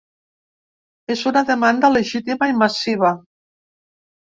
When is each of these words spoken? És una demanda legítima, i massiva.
És 1.17 1.21
una 1.33 1.45
demanda 1.51 1.95
legítima, 1.99 2.51
i 2.55 2.59
massiva. 2.67 3.17